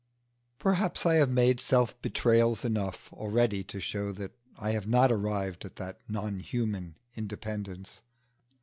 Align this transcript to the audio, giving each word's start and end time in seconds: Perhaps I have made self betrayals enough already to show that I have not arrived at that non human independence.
Perhaps 0.57 1.05
I 1.05 1.13
have 1.17 1.29
made 1.29 1.59
self 1.59 2.01
betrayals 2.01 2.65
enough 2.65 3.13
already 3.13 3.63
to 3.65 3.79
show 3.79 4.11
that 4.13 4.31
I 4.57 4.71
have 4.71 4.87
not 4.87 5.11
arrived 5.11 5.63
at 5.63 5.75
that 5.75 5.99
non 6.09 6.39
human 6.39 6.95
independence. 7.15 8.01